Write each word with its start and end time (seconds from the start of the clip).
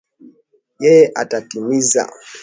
Yeye 0.83 1.05
atatimiza. 1.21 2.03